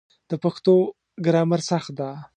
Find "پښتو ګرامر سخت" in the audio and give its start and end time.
0.43-1.91